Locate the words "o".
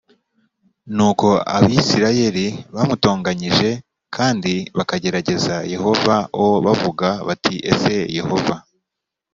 6.43-6.45